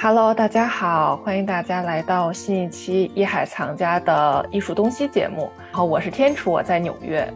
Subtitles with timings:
[0.00, 5.50] Hello，大家好，欢迎大家来到新一期一海藏家的艺术东西节目。
[5.72, 7.28] 好，我是天楚，我在纽约。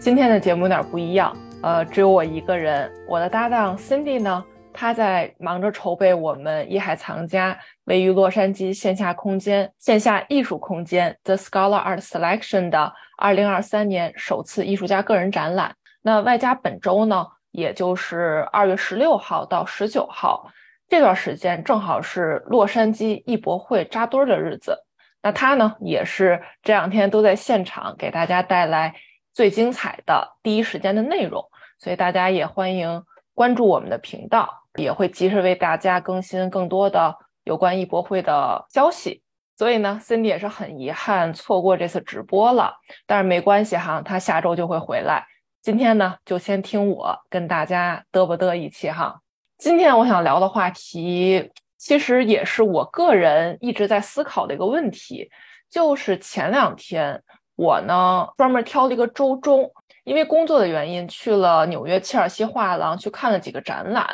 [0.00, 2.90] 今天的节目有点不一样，呃，只有我一个人。
[3.06, 12.92] 我的搭档 Cindy 呢，她在忙着筹备我们一海藏家位于洛杉矶线下空间、线下艺术空间 The Scholar Art Selection 的
[13.22, 15.72] 2023年首次艺术家个人展览。
[16.02, 20.50] 那外加本周呢，也就是二月十六号到十九号。
[20.88, 24.78] 这段时间正好是洛杉矶艺博会扎堆的日子，
[25.22, 28.94] 那他呢也是这两天都在现场给大家带来
[29.30, 31.44] 最精彩的第一时间的内容，
[31.78, 39.22] 所以大家也欢迎关注我们的频道，也会及时为大家更新更多的有关艺博会的消息。
[39.56, 42.74] 所以呢，Cindy 也是很遗憾错过这次直播了，
[43.06, 45.26] 但是没关系哈，他下周就会回来。
[45.60, 49.20] 今天呢，就先听我跟大家嘚啵嘚一期哈。
[49.58, 55.28] 今天我想聊的话题，其实也是我个人一直在思考的一个问题，
[55.68, 57.20] 就是前两天
[57.56, 59.68] 我呢专门挑了一个周中，
[60.04, 64.06] 因为工作的原因去了纽约切尔西画廊去看了几个展览，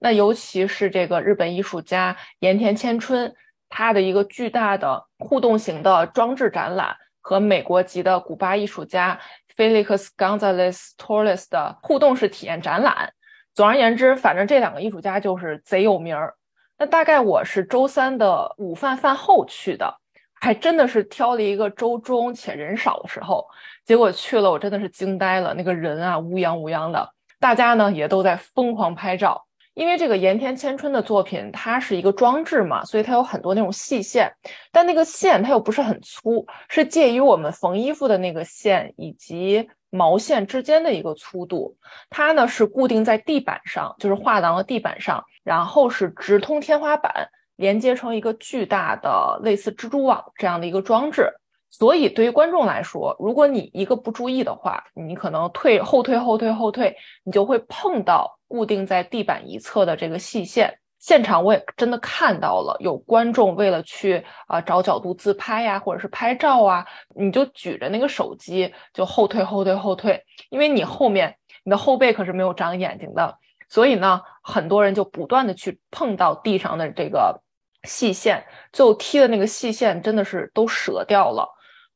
[0.00, 3.32] 那尤其是这个日本艺术家盐田千春
[3.68, 9.20] 他的一个巨大的互动型的装置展览，和美国籍的古巴艺术家
[9.56, 13.12] Felix Gonzalez Torres 的互动式体验展览。
[13.58, 16.32] 总而言之，反正这两个艺术家就是贼有名儿。
[16.78, 19.92] 那大概我是周三的午饭饭后去的，
[20.40, 23.44] 还真的是挑了一个周中且人少的时候。
[23.84, 29.44] 结果去了，我真的是惊呆了，那个人啊乌泱乌泱的，大家呢也都在疯狂拍照。
[29.74, 34.32] 因为这个盐田千春的作品，它是一个装置嘛，所以它有很多那种细线，
[34.70, 39.68] 但那个线它又不是很粗，是介于我们缝衣服的那个线以及。
[39.90, 41.76] 毛线之间的一个粗度，
[42.10, 51.32] 它呢是固定在地板上，就是画廊的地板上，然后是直通天花板，连接成一个巨大的类似蜘蛛网这样的一个装置。
[51.70, 60.78] 所以对于观众来说，如果你一个不注意的话，你可能退后退后退后退，你就会碰到固定在地板一侧的这个细线。
[60.98, 73.38] 现场我也真的看到了，有观众为了去啊找角度自拍呀，或者是拍照啊，你就举着那个手机就后退后退后退，因为你后面你的后背可是没有长眼睛的，
[73.68, 77.40] 所以呢，很多人就不断的去碰到地上的这个
[77.84, 81.48] 细线，最后踢的那个细线真的是都折掉了。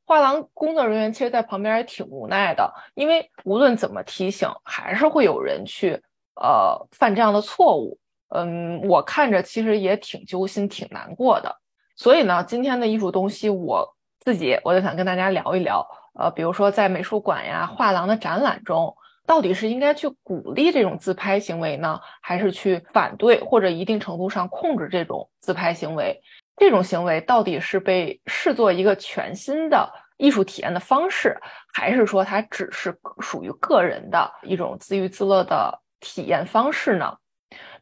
[0.05, 6.01] 画廊工作人员其实在旁边也挺无奈的，因为无论怎么提醒，还是会有人去
[6.35, 7.97] 呃犯这样的错误。
[8.35, 11.55] 嗯，我看着其实也挺揪心、挺难过的。
[11.95, 13.87] 所以呢，今天的艺术东西，我
[14.19, 15.87] 自己我就想跟大家聊一聊。
[16.19, 18.95] 呃，比如说在美术馆呀、画廊的展览中，
[19.25, 26.19] 到底是应该去鼓励这种自拍行为呢，还是去反对或者一定程度上控制这种自拍行为？
[26.57, 31.35] 这种行为到底是被视作一个全新的艺术体验的方式，
[31.73, 37.15] 还是说它只是属于个人的一种自娱自乐的体验方式呢？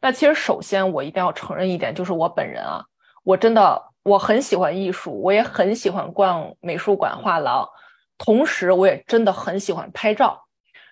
[0.04, 2.84] 那其实，首先我一定要承认一点，就是我本人啊，
[3.22, 7.68] 我真的我很喜欢艺术，我也很喜欢逛美术馆、画廊，
[8.18, 10.42] 同时我也真的很喜欢拍照。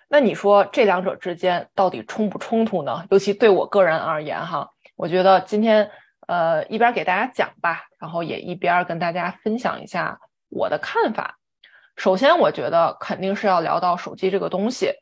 [0.07, 3.05] 那你说这两者之间到底冲不冲突呢？
[3.11, 5.91] 尤其对我个人而言，哈，我觉得今天
[6.27, 10.17] 呃一边给大家讲吧，然后也一边跟大家分享一下
[10.47, 11.37] 我的看法。
[11.97, 14.93] 首先，我觉得肯定是要聊到手机这个东西，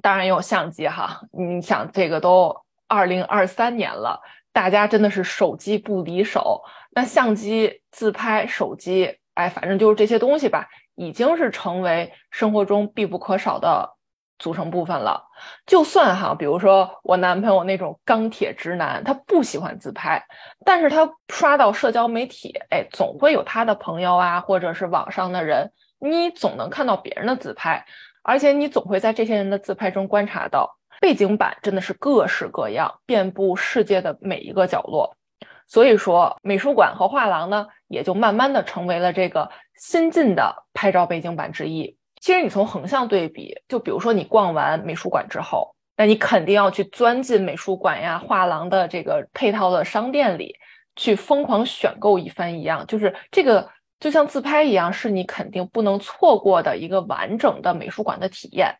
[0.00, 1.20] 当然也有相机哈。
[1.30, 2.63] 你想这个都。
[2.88, 4.20] 二零二三年了，
[4.52, 6.62] 大家真的是手机不离手。
[6.90, 13.96] 那相机、自拍、手机，哎，反正就是这些东西吧，已经是成为生活中必不可少的
[14.38, 15.24] 组成部分了。
[15.66, 20.24] 就算哈，比如说我男朋友那种钢铁直男，他不喜欢自拍，
[20.64, 27.84] 但是他刷到社交媒体，哎，总会有他的朋友啊，或者是网上的人，你总能看到别人的自拍，
[28.22, 30.78] 而且你总会在这些人的自拍中观察到。
[31.04, 35.14] 背景板真的是各式各样，遍布世界的每一个角落。
[35.66, 41.94] 所以说，美术馆和画廊呢，也就慢慢的成为了这个新进的拍照背景板之一。
[42.22, 50.56] 其实你从横向对比，就比如说你逛完美术馆之后，那你肯定要去钻进美术馆呀、画廊的这个配套的商店里，
[50.96, 52.86] 去疯狂选购一番一样。
[52.86, 53.68] 就是这个
[54.00, 58.74] 就像自拍一样，是你肯定不能错过的一个完整的美术馆的体验。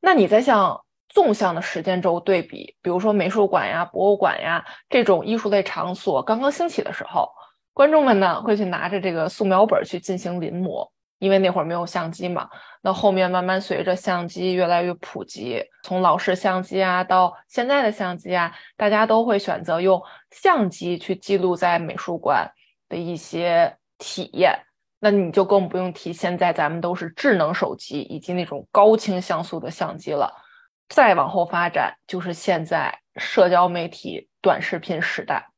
[0.00, 0.82] 那你在像。
[1.08, 7.28] 纵向的时间轴对比，比如说美术馆呀、博物馆呀这种艺术类场所刚刚兴起的时候，
[7.72, 10.88] 观众们呢会去拿着这个素描本去进行临摹。
[11.18, 12.48] 因为那会儿没有相机嘛。
[12.80, 20.00] 那后面慢慢随着相机越来越普及，从老式相机啊到现在的相机啊，大家都会选择用
[20.30, 22.48] 相机去记录在美术馆
[22.88, 24.56] 的一些体验。
[25.00, 30.32] 那你就更不用提现在咱们都是智能手机以及那种高清像素的相机了。
[30.88, 35.48] 再往后发展，就是现在社交媒体短视频时代。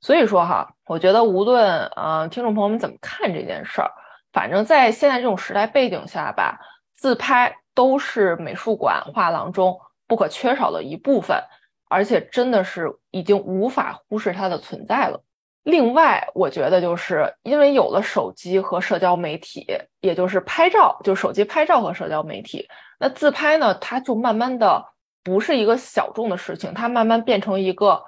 [0.00, 3.90] 所以说哈，我觉得无论呃听众朋友们怎么看这件事儿，
[4.32, 6.60] 反正在现在这种时代背景下吧，
[6.94, 11.42] 自拍都是美术馆画廊中不可缺少的一部分，
[11.88, 15.22] 而且真的是已经无法忽视它的存在了。
[15.66, 19.66] 另外，我觉得就是因为有了手机和社交媒体，
[20.00, 22.68] 也就是拍照，就手机拍照和社交媒体，
[23.00, 24.84] 那自拍呢，它就慢慢的
[25.24, 28.00] 不是一个小众的事情，它慢慢变成一个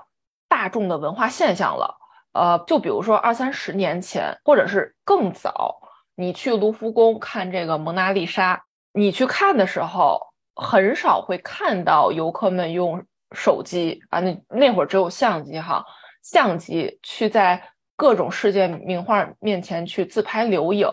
[0.48, 1.92] 大众的文化现象了。
[2.32, 5.80] 呃，就比如说二三十年前，或者是更早，
[6.14, 8.62] 你去卢浮宫看这个蒙娜丽莎，
[8.92, 10.20] 你去看的时候，
[10.54, 15.84] 很少会看到游客们用手机啊，那那会儿只有相机哈。
[16.30, 17.62] 相机去在
[17.96, 20.86] 各种世界名画面前去自拍留影，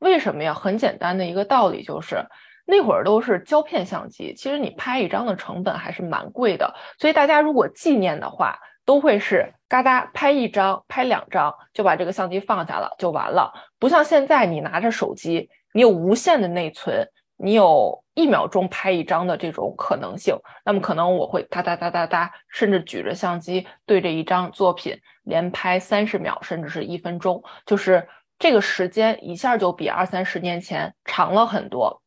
[0.00, 0.52] 为什么呀？
[0.52, 2.24] 很简单的一个道理就是，
[2.66, 17.08] 那会儿都是胶片相机，其实你拍一张的成本还是蛮贵的，所以大家如果纪念的话，都会是嘎哒拍一张、拍两张就把这个相机放下了就完了，不像现在你拿着手机，你有无限的内存。
[17.42, 28.06] 你有一秒钟拍一张的这种可能性，那么可能我会哒哒哒哒哒，甚至举着相机对着一张作品连拍三十秒，甚至是一分钟，就是
[28.38, 32.02] 这个时间一下就比二三十年前长了很多。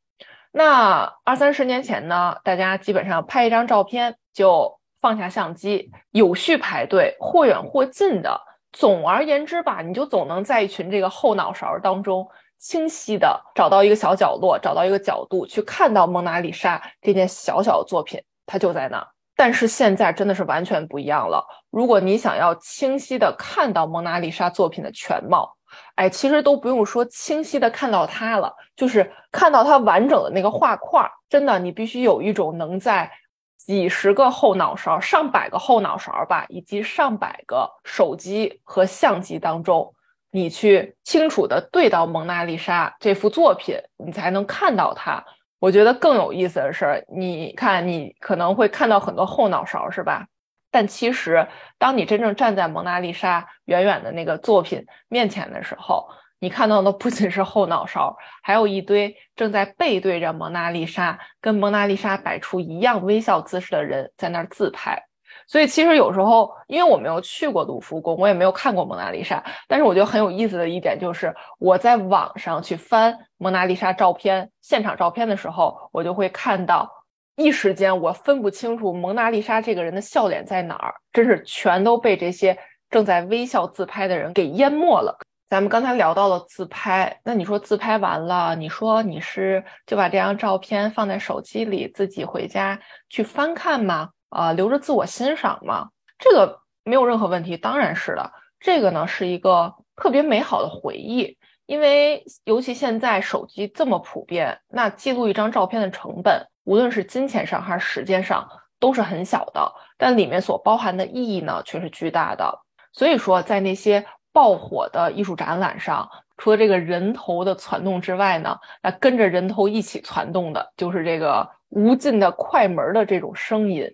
[0.51, 8.39] 那二三十年前呢，大家基本上拍一张照片就放下相机，有序排队，或远或近的，
[8.71, 12.27] 总而言之吧，你就总能在一群这个后脑勺当中。
[12.63, 19.07] 清晰的找到一个小角落，找到一个角度去看到蒙娜丽莎这件小小的作品，它就在那儿。
[19.36, 21.45] 但是现在真的是完全不一样了。
[21.69, 25.57] 如果你想要清晰的看到蒙娜丽莎作品的全貌，
[25.95, 33.12] 哎，其实都不用说清晰的看到它了，就是看到它完整的那个画框，真的，你必须有一种能在
[33.57, 39.94] 几十个后脑勺、上百个后脑勺吧，以及上百个手机和相机当中。
[40.35, 45.24] 你去清楚的对到蒙娜丽莎这幅作品，你才能看到它。
[45.59, 50.25] 我觉得更有意思的是，你看，你可能会看到很多后脑勺，是吧？
[50.71, 51.47] 但其实，
[51.77, 56.09] 当你真正站在蒙娜丽莎远远的那个作品面前的时候，
[56.39, 65.03] 你看到的不仅是后脑勺，还有一堆正在背对着蒙娜丽莎，跟蒙娜丽莎摆出一样微笑姿势的人在那儿自拍。
[65.47, 76.89] 所以其实有时候，因为我没有去过卢浮宫，我也没有看过蒙娜丽莎，但是我觉得很有意思的一点就是，我在网上去翻蒙娜丽莎照片、现场照片的时候，我就会看到，
[77.35, 82.57] 一时间我分不清楚蒙娜丽莎这个人的笑脸在哪儿，真是全都被这些
[82.89, 85.18] 正在微笑自拍的人给淹没了。
[85.50, 94.09] 咱们刚才聊到了自拍，那你说自拍完了，你说你是就把这张照片放在手机里，自己回家去翻看吗？
[94.33, 95.89] 啊，留着自我欣赏吗？
[96.18, 98.31] 这个没有任何问题，当然是的。
[98.59, 108.47] 这个呢是一个特别美好的回忆，因为尤其现在手机这么普遍，那记录一张照片的成本，无论是金钱上还是时间上，
[108.80, 112.57] 都是很小的，但里面所包含的意义呢却是巨大的。
[112.93, 123.93] 所以说，在那些爆火的艺术展览上，除了这个人头的攒动之外呢，那跟着人头一起攒动的就是这个无尽的快门的这种声音。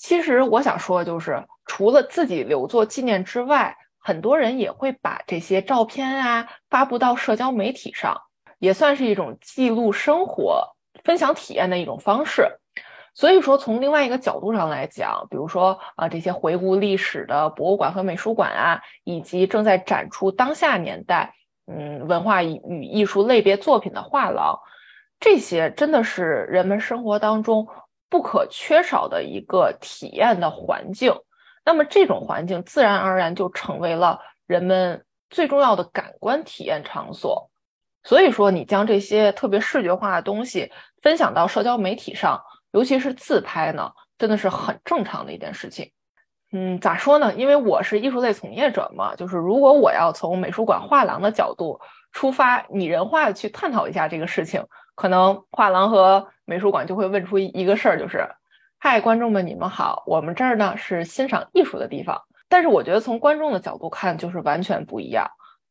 [0.00, 8.18] 其实我想说的就是，除了自己留作纪念之外，很多人也会把这些照片啊发布到社交媒体上，
[8.58, 10.66] 也算是一种记录生活、
[11.04, 12.48] 分享体验的一种方式。
[13.12, 21.34] 所以说，从另外一个角度上来讲，比如说啊，这些回顾历史的博物馆和美术馆啊，以及正在展出当下年代
[21.66, 24.58] 嗯文化与艺术类别作品的画廊，
[25.18, 27.68] 这些真的是人们生活当中。
[28.10, 31.14] 不可缺少的一个体验的环境，
[31.64, 37.48] 那么这种环境自然而然就成为了人们最重要的感官体验场所。
[38.02, 45.92] 所以说，你将这些特别视觉化的东西分享到社交媒体上，尤其是自拍呢，真的是很正常的一件事情。
[46.52, 47.32] 嗯，咋说呢？
[47.34, 51.78] 因为我是艺术类从业者嘛，就是如果我要从美术馆画廊的角度
[52.10, 54.64] 出发，拟人化的去探讨一下这个事情。
[55.00, 58.28] 可能画廊和美术馆就会问出一个事儿，就是
[58.78, 62.20] 嗨，观众们，你们好，我们这儿呢是欣赏艺术的地方。
[62.50, 65.26] 但是我觉得从观众的角度看，就是完全不一样。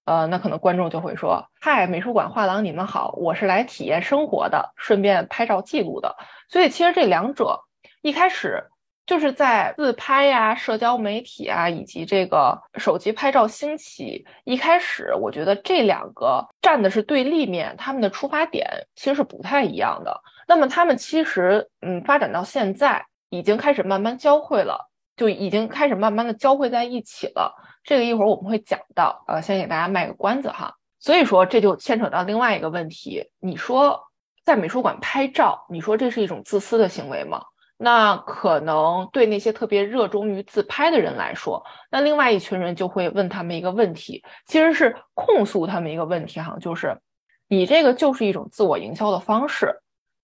[0.05, 6.15] 呃，那可能观众就会说：“嗨，美术馆画廊，你们好，我是来体验生活的，顺便拍照记录的。”
[6.49, 7.59] 所以其实这两者
[8.01, 8.63] 一开始
[9.09, 20.15] 就是在自拍呀、社交媒体啊以及这个手机拍照兴起一开始，我觉得这两个站的是对立面，他们的出发点其实是不太一样的。
[20.47, 24.77] 那么他们其实嗯发展到现在，已经开始慢慢交汇了，
[25.17, 27.51] 就已经开始慢慢的交汇在一起了。
[27.83, 30.71] 这个一会儿我们会讲到，呃，先给大家卖个关子哈。
[30.99, 33.25] 所以说，这就牵扯到另外一个问题。
[33.39, 33.99] 你说
[34.45, 37.41] 在美术馆拍照，你说这是一种自私的行为吗？
[37.81, 46.99] 那可能对那些特别热衷于自拍的人来说，那另外一群人就会问他们一个问题，其实是控诉他们一个问题哈，就是
[47.47, 49.73] 你这个就是一种自我营销的方式。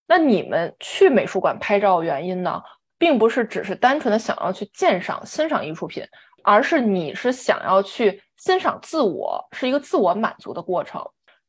[0.05, 2.62] 那你们去美术馆拍照原因呢，
[2.97, 6.03] 并不是只是单纯的想要去鉴赏、欣赏艺术品。
[6.47, 11.03] 而是你是想要去欣赏自我，是一个自我满足的过程。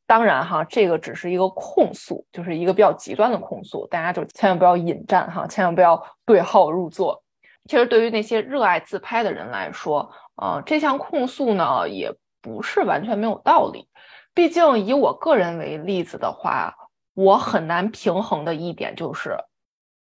[0.06, 7.22] 当然哈，这个只是一个控诉，就是一个比较极端的控诉，大家就千万不要引战哈，千万不要对号入座。
[7.68, 13.88] 其实对于那些热爱自拍的人来说，呃，这项控诉呢也不是完全没有道理。
[14.32, 16.72] 毕竟以我个人为例子的话，
[17.14, 19.36] 我很难平衡的一点就是，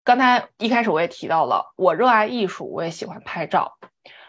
[0.03, 3.77] 刚才一开始我也提到了，我热爱艺术，我也喜欢拍照。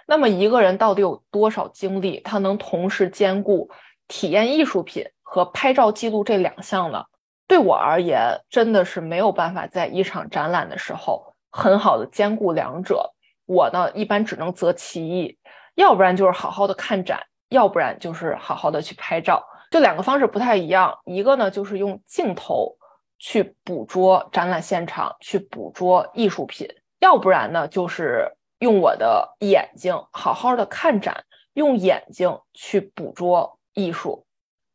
[0.06, 3.68] 那么一个人到底有多少精力，他能同时兼顾
[4.06, 7.04] 体验艺术品和拍照记录这两项呢？
[7.46, 13.12] 对我而言，真的是没有办法在一场展览的时候很好的兼顾两者。
[13.44, 15.38] 我呢，一般只能择其一，
[15.74, 17.20] 要不然就是好好的看展，
[17.50, 19.46] 要不然就是好好的去拍照。
[19.70, 22.74] 这两个方式不太一样，一个呢就是用镜头
[23.18, 26.66] 去捕捉展览现场，去捕捉艺术品，
[27.00, 28.34] 要不然呢就是。
[28.60, 34.26] 用我的眼睛好好的看展，用眼睛去捕捉艺术。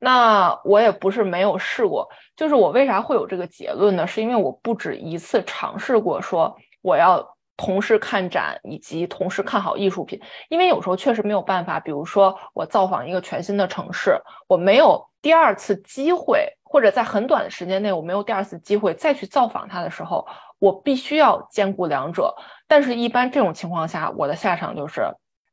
[0.03, 4.05] 那我也不是没有试过，就是我为啥会有这个结论呢？
[4.05, 10.19] 是因为我不止一次尝试过，说我要同时看展以及同时看好艺术品。
[10.49, 14.19] 因为有时候确实没有办法，比如说我造访一个全新的城市，
[14.49, 20.27] 我没有第二次机会，或者在很短的时间内我没有第二次机会再去造访它的时候。
[20.59, 22.33] 我必须要兼顾两者，
[22.69, 25.01] 但是，一般这种情况下，我的下场就是，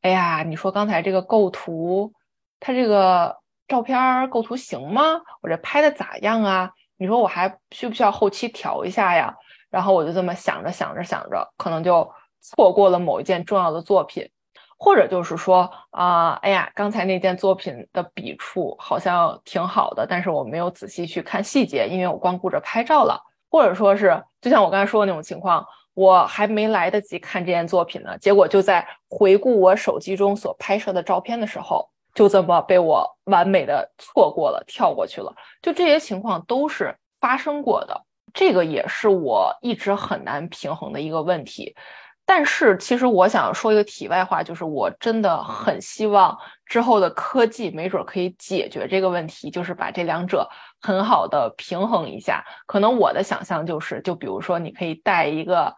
[0.02, 2.12] 哎呀，你说刚才这个构图，
[2.60, 3.36] 它这个
[3.70, 5.20] 照片构图行吗？
[5.40, 6.72] 我这拍的咋样啊？
[6.98, 9.32] 你说我还需不需要后期调一下呀？
[9.70, 12.10] 然后我就这么想着想着想着，可能就
[12.40, 14.28] 错过了某一件重要的作品，
[14.76, 23.22] 或者就是说啊，哎呀，刚才那件作品的笔触好像挺好的，但是我没有仔细去看细节，因为我光顾着拍照了。
[23.48, 35.34] 或者说是，就像我刚才说的那种情况，我还没来得及看这件作品呢，结果就在回顾我手机中所拍摄的照片的时候，就这么被我完美的错过了，跳过去了。
[35.62, 38.00] 就这些情况都是发生过的，
[38.32, 41.74] 这个也是我一直很难平衡的一个问题。
[42.26, 50.48] 但是，其实我想说一个题外话，就是我真的很希望之后的科技没准可以解决这个问题，就是把这两者
[50.80, 52.44] 很好的平衡一下。
[52.66, 55.74] 可能我的想象就是，就比如说，你可以带一个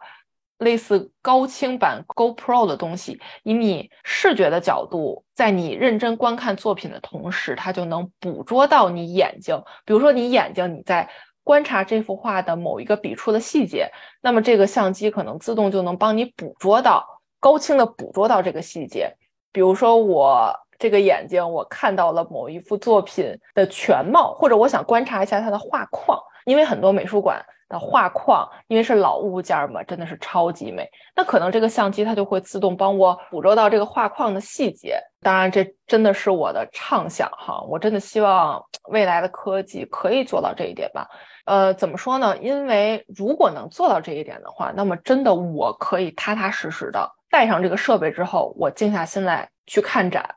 [0.57, 11.09] 类似高清版 GoPro 的东西，以你视觉的角度，在你认真观看作品的同时，它就能捕捉到你眼睛，比如说你眼睛你在。
[11.45, 13.91] 观察这幅画的某一个笔触的细节，
[14.21, 17.05] 那么这个相机可能自动就能帮你捕捉到
[17.41, 19.17] 高清的捕捉到这个细节。
[19.51, 30.85] 比如说我这个眼睛，我看到了某一幅作品的全貌，或者我想观察一下它的画框，因为很多美术馆的画框，因为是老物件嘛，真的是超级美。
[31.15, 34.99] 那可能这个相机它就会自动帮我捕捉到这个画框的细节。
[35.21, 41.07] 当然，这真的是我的畅想哈，我真的希望未来的科技可以做到这一点吧。
[41.45, 42.37] 呃，怎么说呢？
[42.39, 50.29] 因为如果能做到这一点的话，那么真的我可以踏踏实实的带上这个设备之后，我静下心来去看展，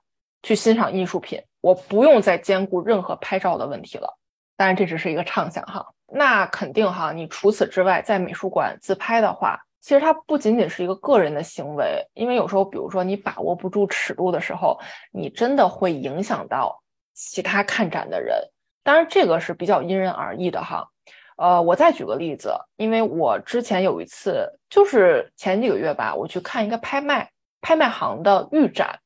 [0.42, 4.18] 去欣赏艺术品，我不用再兼顾任何拍照的问题了。
[4.56, 5.86] 当然，这只是一个畅想哈。
[6.06, 14.78] 那肯定哈，你除此之外，在美术馆自拍的话，其实它不仅仅是一个个人的行为，因为有时候，比如说你把握不住尺度的时候，
[15.12, 16.80] 你真的会影响到
[17.12, 18.36] 其他看展的人。
[18.82, 20.88] 当然，这个是比较因人而异的哈。
[21.36, 29.00] 呃，我再举个例子，因为我之前有一次，就是前几个月吧，我去看一个拍卖拍卖行的预展，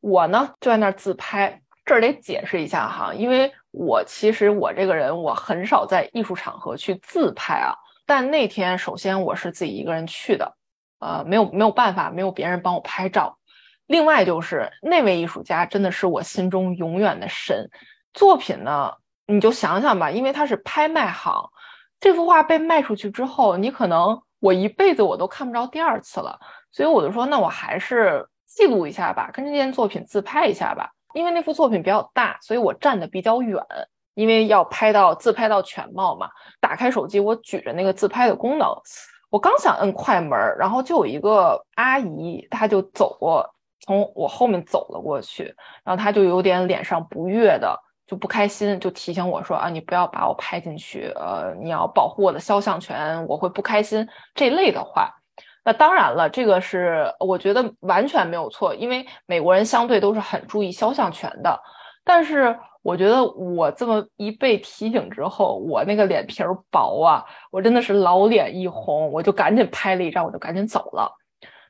[0.00, 1.60] 我呢就在那儿自拍。
[1.84, 7.72] 这儿得解释一下哈，因为我其实我这个人我很少在艺术场合去自拍啊。
[8.04, 10.54] 但那天首先我是自己一个人去的，
[10.98, 13.38] 呃，没有没有办法，没有别人帮我拍照。
[13.86, 17.70] 另外就是那位艺术家真的是我心中永远的神。
[18.12, 18.92] 作品呢，
[19.26, 21.48] 你就想想吧，因为他是拍卖行，
[21.98, 26.38] 这幅画被卖出去之后，你可能我一辈子我都看不着第二次了。
[26.70, 30.90] 所以我就说，那我还是记录一下吧，跟这件作品自拍一下吧。
[31.14, 33.62] 因为那幅作品比较大，所以我站的比较远，
[34.14, 36.28] 因为要拍到自拍到全貌嘛。
[36.60, 38.68] 打开手机，我举着那个自拍的功能，
[39.30, 43.48] 我刚想摁快门，然后就有一个阿姨，她就走过。
[43.80, 45.44] 从我后面走了过去，
[45.84, 47.74] 然后她就有点脸上不悦的，
[48.06, 55.14] 就不开心，就提醒我说啊，你不要把我拍进去，呃，你要保护我的肖像权，我会不开心这类的话。
[55.68, 61.60] 那当然了，这个是我觉得完全没有错，因为美国人相对都是很注意肖像权的。
[62.02, 71.12] 但是我觉得我这么一被提醒之后，我那个脸皮儿薄啊，我真的是老脸一红，我就赶紧拍了一张，我就赶紧走了。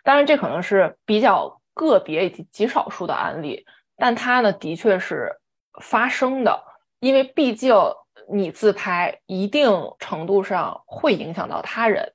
[0.04, 1.58] 当然，这可能是比较。
[1.74, 3.64] 个别以及极少数的案例，
[3.96, 5.32] 但它呢的确是
[5.80, 6.60] 发生的，
[6.98, 7.72] 因为毕竟
[8.28, 12.12] 你自拍一定程度上会影响到他人，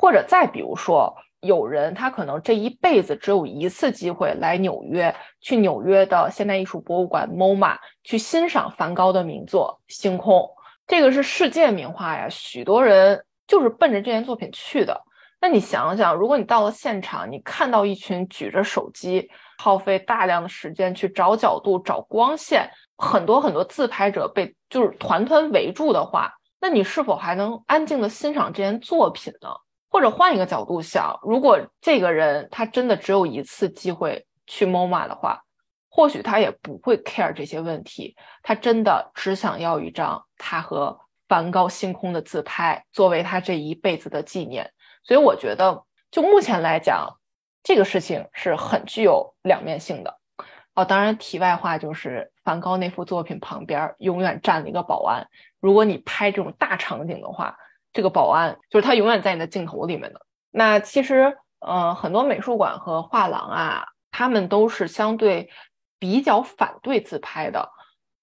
[0.00, 10.38] 或者再比如说，有人他可能这一辈子只有一次机会来纽约，去纽约的现代艺术博物馆 MoMA 去欣赏梵高的名作《星空》，
[10.86, 14.98] 这个是世界名画呀，许多人就是奔着这件作品去的。
[15.38, 29.48] 那你想想，如果你到了现场，你看到一群举着手机，耗费大量的时间去找角度、找光线，很多很多自拍者被就是团团围住的话，那你是否还能安静的欣赏这件作品呢？
[29.90, 35.42] 或者换一个角度想，如果这个人他真的只有一次机会去 MoMA 的话，
[35.88, 44.72] 或许他也不会 care 这些问题，他真的只想要一张他和梵高星空的自拍，作为他这一辈子的纪念。
[45.02, 47.08] 所以我觉得，就目前来讲，
[47.64, 50.18] 这个事情是很具有两面性的。
[50.74, 55.26] 哦，当然，题外话就是，梵高那幅作品旁边永远站了一个保安。
[55.58, 57.56] 如果你拍这种大场景的话，
[57.92, 60.20] 这个保安就是他永远在你的镜头里面的。
[60.50, 65.50] 那其实，呃，很多美术馆和画廊啊，他们都是相对
[65.98, 67.68] 比较反对自拍的。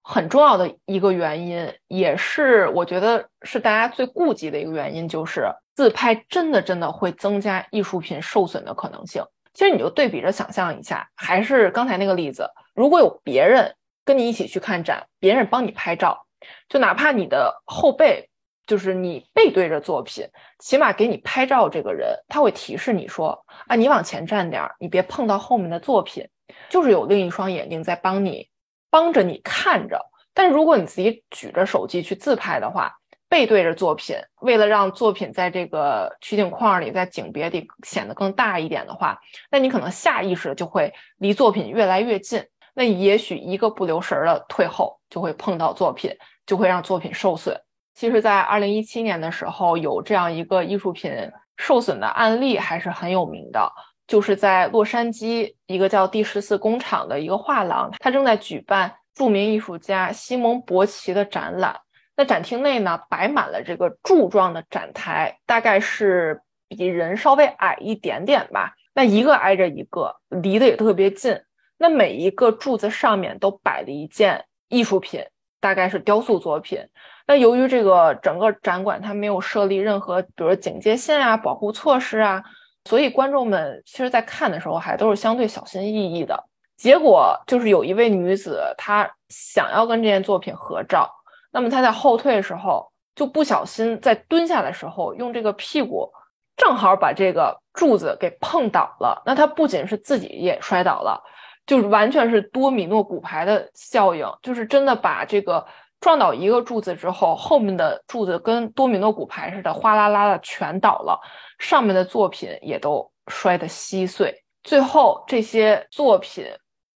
[0.09, 9.21] 很重要的一个原因，也是我觉得是大家最顾忌的一个原因，就是自拍真的真的会增加艺术品受损的可能性。
[9.53, 13.75] 其实你就对比着想象一下，还是刚才那个例子，如果有别人
[14.05, 16.25] 跟你一起去看展，别人帮你拍照，
[16.69, 18.29] 就哪怕你的后背
[18.67, 20.27] 就是你背对着作品，
[20.59, 26.27] 起码给你拍照这个人他会提示你说啊，你往前站点儿，你别碰到后面的作品，
[26.69, 28.47] 就是有另一双眼睛在帮你。
[28.89, 29.99] 帮着你看着，
[30.33, 32.89] 但如果你自己举着手机去自拍的话，
[33.27, 39.19] 背对着作品，为了让作品在这个取景框里，在景别里显得更大一点的话，
[39.51, 42.41] 那你可能下意识就会离作品越来越近，
[42.73, 47.61] 那也许一个不留神儿的退后，就会碰到作品，就会让作品受损。
[47.97, 51.11] 其实，在二零一七年的时候，有这样一个艺术品
[51.55, 53.73] 受损的案例，还是很有名的。
[54.05, 61.75] 就是在洛杉矶一个叫第十四工厂的一个画廊，它正在举办著名艺术家西蒙博奇的展览。
[62.15, 68.75] 那展厅内呢，摆满了这个柱状的展台，大概是比人稍微矮一点点吧。
[68.93, 71.35] 那一个挨着一个，离得也特别近。
[71.79, 75.25] 那每一个柱子上面都摆了一件艺术品，
[75.59, 76.87] 大概是雕塑作品。
[77.27, 82.41] 那由于这个整个展馆它没有设立任何，比如警戒线啊、保护措施啊。
[82.85, 86.41] 所以观众们其实，在看的时候还都是相对小心翼翼的。
[86.77, 91.11] 结果就是有一位女子，她想要跟这件作品合照，
[91.51, 96.09] 那么她在后退的时候，就不小心在蹲下的时候，用这个屁股
[96.55, 99.21] 正好把这个柱子给碰倒了。
[99.25, 101.21] 那她不仅是自己也摔倒了，
[101.65, 105.65] 就是完全是多米诺骨牌的效应，就是真的把这个。
[105.99, 111.19] 撞倒一个柱子之后，后面的柱子跟多米诺骨牌似的，哗啦啦的全倒了，
[111.59, 114.43] 上面的作品也都摔得稀碎。
[114.63, 116.45] 最后这些作品，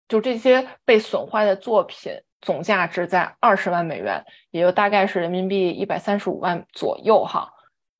[0.08, 2.12] 就这些被损坏的作品，
[2.42, 7.50] 总价值在二十万美元，也就大概是人民币一百三十五万左右哈。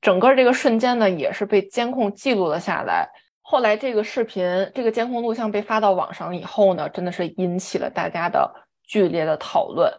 [0.00, 3.08] 整个这个瞬间呢，也是被监控记录了下来。
[3.40, 8.52] 后来这个视频、这个监控录像被发到网上以后呢，真的是引起了大家的
[8.84, 9.92] 剧烈的讨论。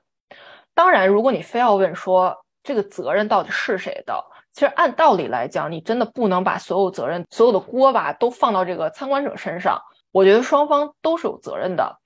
[0.76, 9.82] 当然，如果你非要问说这个责任到底是谁的，其实按道理来讲，你真的不能把所有责任、所有的锅吧都放到这个参观者身上。
[10.12, 12.00] 我觉得双方都是有责任的。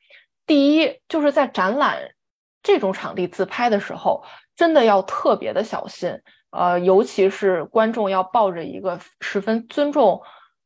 [0.46, 2.00] 第一，就是在展览
[2.64, 4.24] 这种场地自拍的时候，
[4.56, 6.18] 真的要特别的小心。
[6.52, 10.22] 呃，尤其是观众要抱着一个十分尊重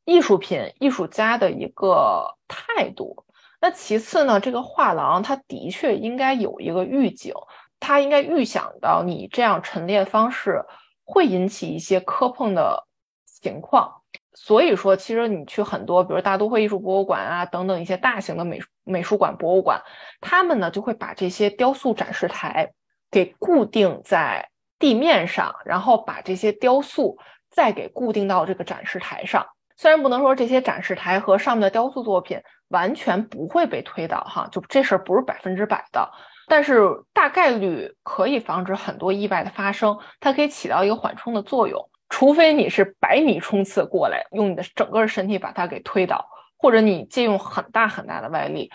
[0.06, 3.26] 艺术品、艺术家的一个态度。
[3.60, 7.34] 那其次呢，这个画廊它的确应该有一个预警，
[7.82, 10.64] 他应该预想到你这样陈列方式
[11.04, 12.88] 会引起一些磕碰的
[13.26, 13.94] 情况。
[14.34, 19.82] 所以说，其实你去很多，比如大都会艺术博物馆啊等等一些大型的美美术馆、博物馆，
[20.22, 22.72] 他们呢就会把这些雕塑展示台
[23.12, 27.18] 给固定在地面上，然后把这些雕塑
[27.50, 29.46] 再给固定到这个展示台上。
[29.76, 32.40] 虽然不能说这些展示台和上面的雕塑作品
[32.70, 36.10] 完全不会被推倒，哈，就这事儿不是百分之百的，
[36.48, 36.82] 但是
[37.14, 41.90] 大概率可以防止很多意外的发生，它可以起到一个缓冲的作用。
[42.10, 46.28] 除非你是百米冲刺过来，用你的整个身体把它给推倒，
[46.58, 48.70] 或者你借用很大很大的外力，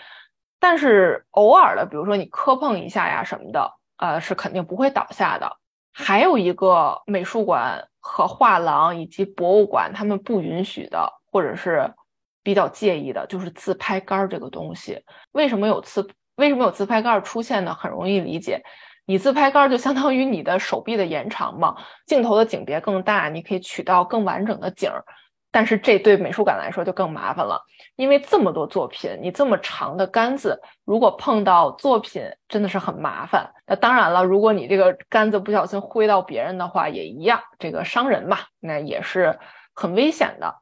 [0.59, 5.57] 但是偶尔的，比如说你磕碰一下呀什么的，呃，是肯定不会倒下的。
[5.93, 7.87] 还有一个美术馆。
[8.09, 11.93] 和画廊以及博物馆，他们不允许的，或者是
[12.41, 15.03] 比较介意的，就是自拍杆这个东西。
[15.33, 17.73] 为什么有自为什么有自拍杆出现呢？
[17.73, 18.63] 很容易理解，
[19.05, 25.03] 你自拍杆就相当于你的手臂的延长嘛，镜头的景别更大，你可以取到更完整的景儿。
[25.49, 27.59] 但是这对美术馆来说就更麻烦了，
[27.95, 33.49] 因为这么多作品，你这么长的杆子，如果碰到作品，真的是很麻烦。
[33.65, 39.39] 那当然了，如果你这个杆子不小心挥到别人的话，也一样，这个伤人嘛，那也是
[39.73, 40.53] 很危险的。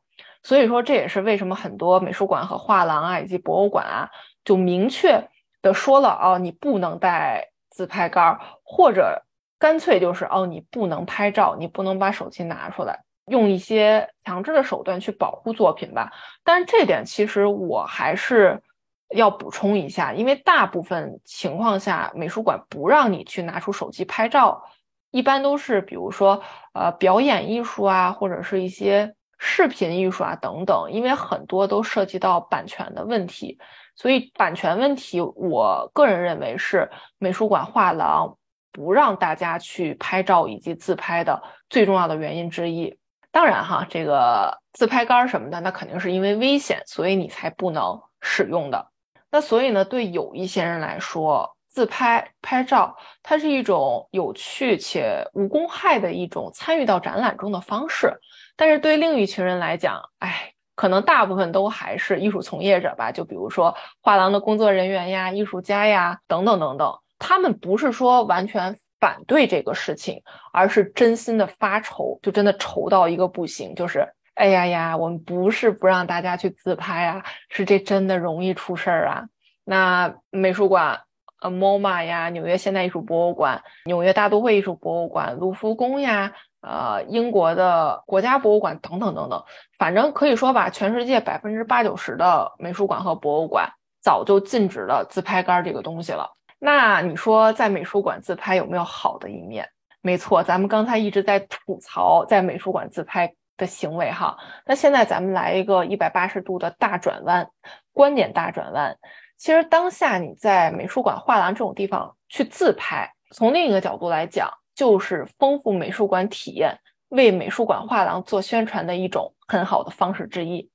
[0.44, 4.10] 所以说，这也是为什么很多美术馆和画廊啊，以及博物馆啊，
[4.46, 5.28] 就明确
[5.66, 9.24] 的说了哦，你不能带自拍杆，或者
[9.58, 13.02] 干脆就是哦，你不能拍照，你不能把手机拿出来。
[13.26, 16.12] 用一些强制的手段去保护作品吧，
[16.44, 18.62] 但是这点其实我还是
[19.10, 24.64] 要补充一下，因为大部分情况下美术馆不让你去拿出手机拍照，
[25.10, 29.16] 一般都是比如说呃表演艺术啊，或者是一些
[29.48, 33.60] 视频艺术啊等等，因为很多都涉及到版权的问题，
[33.96, 38.36] 所以版权问题，我个人认为是美术馆画廊
[38.72, 42.98] 不让大家去拍照以及自拍的最重要的原因之一。
[43.32, 48.88] 当然哈，这个自拍杆什么的，那肯定是因为危险，所以你才不能使用的。
[49.30, 58.12] 那所以呢，对有一些人来说，自拍拍照它是一种有趣且无公害的一种参与到展览中的方式。
[58.56, 63.12] 但是对另一群人来讲，哎，可能大部分都还是艺术从业者吧。
[63.12, 68.78] 就比如说画廊的工作人员呀、艺术家呀等等等等，他们不是说完全。
[68.98, 73.76] 反对这个事情，而是真心的发愁，就真的愁到一个不行。
[73.76, 79.26] 就是哎呀呀，我们不是不让大家去自拍啊，是这真的容易出事儿啊。
[79.64, 81.02] 那美术馆，
[81.42, 86.34] 呃，MoMA 呀，纽约现代艺术博物馆、纽约大都会艺术博物馆、卢浮宫呀，
[86.68, 89.44] 呃，英国的国家博物馆等等等等，
[89.78, 93.70] 反正可以说吧，全世界百分之八九十的美术馆和博物馆
[94.02, 96.28] 早就禁止了自拍杆这个东西了。
[96.58, 99.70] 那你说在美术馆自拍有没有好的一面？
[100.02, 104.36] 没错，咱们刚才一直在吐槽在美术馆自拍的行为哈。
[104.66, 107.48] 那现在咱们来一个一百八十度的大转弯，
[107.94, 108.98] 观点大转弯。
[109.38, 116.78] 其实当下你在美术馆、画廊这种地方去自拍，从另一个角度来讲，就是丰富美术馆体验、
[117.10, 120.70] 为美术馆、画廊做宣传的一种很好的方式之一。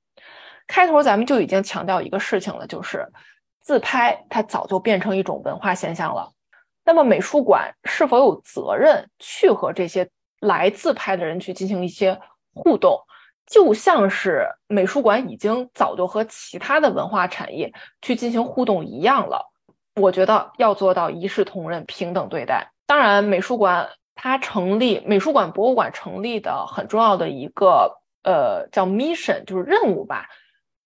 [0.67, 3.07] 开头咱们就已经强调一个事情了，就是。
[3.63, 6.31] 自拍它早就变成一种文化现象了，
[6.83, 10.09] 那么美术馆是否有责任去和这些
[10.39, 12.19] 来自拍的人去进行一些
[12.55, 12.99] 互动？
[13.45, 19.51] 就像是美术馆已经早就和其他的文化产业去进行互动一样了。
[19.97, 22.71] 我觉得要做到一视同仁、平等对待。
[22.91, 27.89] 当然，美术馆它成立，美术馆、博物馆成立的很重要的一个
[28.21, 30.27] 呃叫 mission，就是任务吧，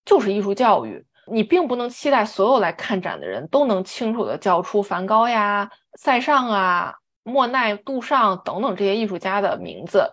[0.04, 1.04] 就是艺术教育。
[1.26, 10.08] 你并不能期待所有来看展的人都能清楚地叫出梵高呀、塞尚啊、莫奈、杜尚等等这些艺术家的名字。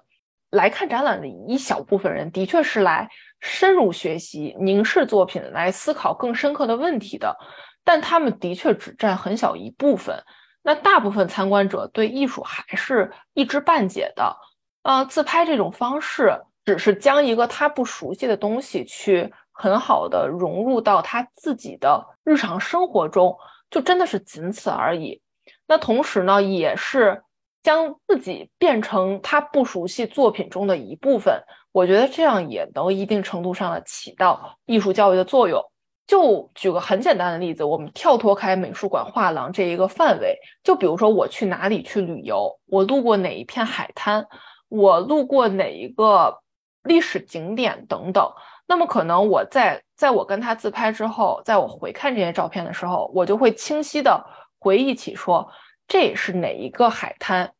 [0.49, 3.07] 来看展览的一小部分人，的确是来
[3.39, 7.37] 深入学习、凝视作品、来思考更深刻的问题的，
[7.83, 10.23] 但他们的确只占很小一部分。
[10.63, 14.35] 那大部分参观者对艺术还是一知半解的。
[14.81, 19.31] 呃，自拍这种方式只是将一个他不熟悉的东西去。
[19.55, 23.37] 很好的融入到他自己的日常生活中，
[23.69, 25.21] 就真的是仅此而已。
[25.67, 27.21] 那同时呢，也是
[27.61, 31.39] 将自己变成他不熟悉作品中的一部分。
[31.71, 35.63] 我觉得这样也能一定程度上的起到艺术教育的作用。
[36.05, 44.27] 就举个很简单的例子，我们跳脱开美术馆、画廊这一个范围，就比如说我去哪里去旅游，我路过哪一片海滩，
[44.67, 46.39] 我路过哪一个
[46.83, 48.31] 历史景点等等。
[48.65, 54.25] 那么可能我在在我跟他自拍之后，在我回看这些照片的时候，我就会清晰的
[54.59, 55.49] 回忆起说，
[55.87, 57.53] 这是哪一个海滩，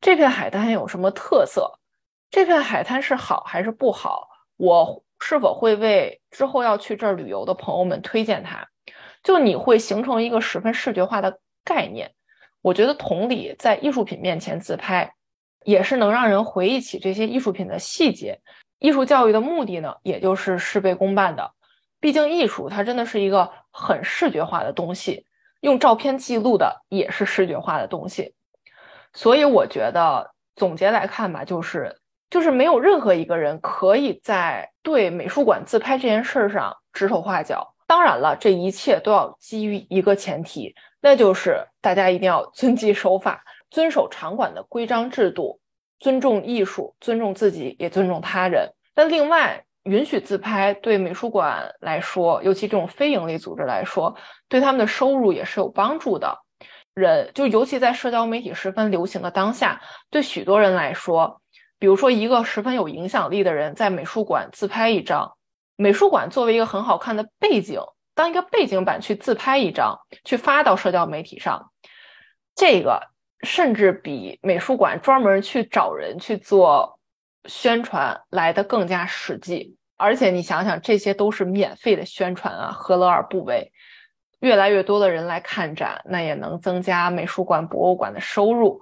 [0.00, 1.78] 这片海滩有什么特色，
[2.30, 8.66] 这片海滩是好还是不好，我是否会为之后要去这儿旅游的朋友们推荐它，
[9.22, 12.12] 就你会形成一个十分视觉化的概念。
[12.60, 15.14] 我觉得同理，在艺术品面前自拍，
[15.62, 18.40] 也是能让人回忆起这些艺术品的细节。
[18.80, 21.52] 艺术教育的目的呢，也就是事倍功半的。
[22.00, 25.24] 毕竟艺术它真的是一个很视觉化的东西，
[25.60, 28.34] 用照片记录的也是视觉化的东西。
[29.12, 31.96] 所以我觉得总结来看吧，就是
[32.28, 37.74] 就是没有任何一个人可以在对美术馆自拍这件事上指手画脚。
[37.88, 45.58] 当然了，这一切都要基于一个前提，那就是大家一定要遵纪守法，遵守场馆的规章制度。
[46.00, 48.68] 尊重艺术，尊重自己，也尊重他人。
[48.94, 54.14] 那另外，允许自拍对美术馆来说，尤其这种非营利组织来说，
[54.48, 56.36] 对他们的收入也是有帮助的。
[56.94, 61.40] 人就尤其在社交媒体十分流行的当下，对许多人来说，
[61.78, 65.36] 比如说一个十分有影响力的人在美术馆自拍一张，
[65.76, 67.80] 美术馆作为一个很好看的背景，
[68.14, 71.70] 当一个背景板去自拍一张，去发到社交媒体上，
[72.54, 73.14] 这个。
[73.42, 76.98] 甚至比美术馆专门去找人去做
[77.44, 83.70] 宣传来的更加实际，而且你想想，这些都是免费的宣传啊，何乐而不为？
[84.40, 88.80] 越来越多的人来看展，那也能增加美术馆、博物馆的收入，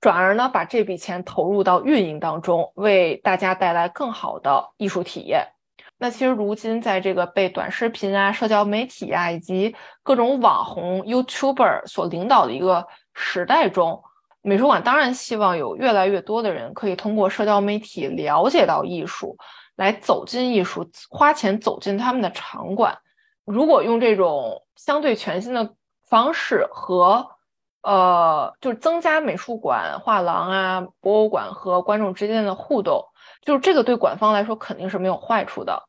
[0.00, 5.46] 转而呢，把这笔钱投入到运营当中，为大家带来更好的艺术体验。
[5.98, 12.86] 那其实如今在这个被短视频啊、社交媒体啊以及各种网红 YouTuber 所领导的一个。
[13.20, 14.00] 时代中，
[14.42, 19.36] 美术馆当然希望有越来越多的人可以通过社交媒体了解到艺术，
[19.74, 22.96] 来走进艺术，花钱走进他们的场馆。
[23.44, 27.28] 如果用这种相对全新的方式和，
[27.82, 33.04] 呃，就是增加美术馆、画廊啊、博物馆和观众之间的互动，
[33.42, 35.82] 就是这个对馆方来说肯定是没有坏处的。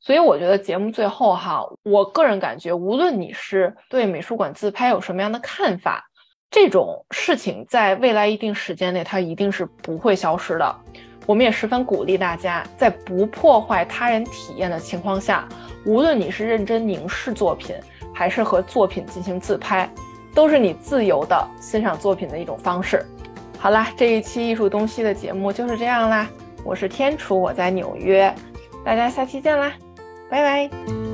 [0.00, 6.04] 所以我觉得节目最后哈，我个人感觉，无论你是对美术馆自拍有什么样的看法。
[6.50, 10.76] 这种事情在未来一定时间内，它一定是不会消失的。
[11.26, 15.48] 我们也十分鼓励大家，在不破坏他人体验的情况下，
[15.86, 17.74] 无论你是认真凝视作品，
[18.14, 19.90] 还是和作品进行自拍，
[20.34, 23.04] 都是你自由的欣赏作品的一种方式。
[23.58, 26.28] 好啦，这一期艺术东西的节目就是这样啦。
[26.64, 28.34] 我是天楚，我在纽约，
[28.84, 29.72] 大家下期见啦，
[30.28, 31.13] 拜拜。